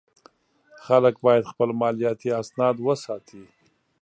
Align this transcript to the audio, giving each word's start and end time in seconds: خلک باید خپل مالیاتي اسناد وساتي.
خلک 0.85 1.15
باید 1.25 1.49
خپل 1.51 1.69
مالیاتي 1.81 2.29
اسناد 2.41 2.75
وساتي. 2.85 3.43